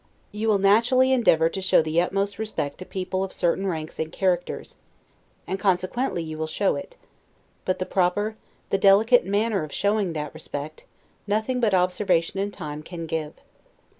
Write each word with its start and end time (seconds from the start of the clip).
You 0.31 0.47
will 0.47 0.57
naturally 0.57 1.13
endeavor 1.13 1.47
to 1.49 1.61
show 1.61 1.83
the 1.83 2.01
utmost 2.01 2.39
respect 2.39 2.79
to 2.79 2.85
people 2.87 3.23
of 3.23 3.31
certain 3.31 3.67
ranks 3.67 3.99
and 3.99 4.11
characters, 4.11 4.75
and 5.45 5.59
consequently 5.59 6.23
you 6.23 6.39
will 6.39 6.47
show 6.47 6.75
it; 6.75 6.95
but 7.65 7.77
the 7.77 7.85
proper, 7.85 8.35
the 8.71 8.79
delicate 8.79 9.27
manner 9.27 9.63
of 9.63 9.71
showing 9.71 10.13
that 10.13 10.33
respect, 10.33 10.85
nothing 11.27 11.59
but 11.59 11.75
observation 11.75 12.39
and 12.39 12.51
time 12.51 12.81
can 12.81 13.05
give. 13.05 13.35